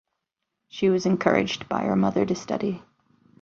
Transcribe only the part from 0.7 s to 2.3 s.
was encouraged by her mother